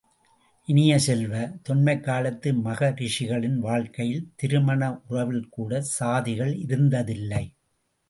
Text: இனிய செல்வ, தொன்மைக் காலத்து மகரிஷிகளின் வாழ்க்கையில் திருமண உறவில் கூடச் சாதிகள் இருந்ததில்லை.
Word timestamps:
இனிய 0.67 0.99
செல்வ, 0.99 1.33
தொன்மைக் 1.63 2.03
காலத்து 2.03 2.53
மகரிஷிகளின் 2.53 3.55
வாழ்க்கையில் 3.59 4.31
திருமண 4.35 5.01
உறவில் 5.07 5.49
கூடச் 5.49 5.95
சாதிகள் 5.99 6.53
இருந்ததில்லை. 6.67 7.43